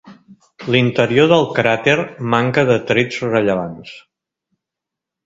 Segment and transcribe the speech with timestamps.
[0.75, 1.95] L'interior del cràter
[2.35, 3.93] manca de trets rellevants.